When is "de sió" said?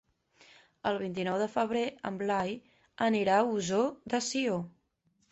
4.15-4.57